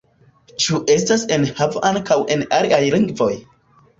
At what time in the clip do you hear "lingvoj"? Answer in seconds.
2.97-3.31